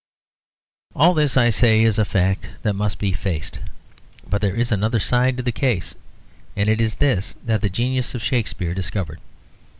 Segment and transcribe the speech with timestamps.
[0.95, 3.59] All this, I say, is a fact that must be faced,
[4.27, 5.93] but there is another side to the case,
[6.55, 9.19] and it is this that the genius of Shakespeare discovered.